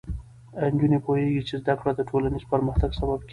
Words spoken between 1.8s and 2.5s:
د ټولنیز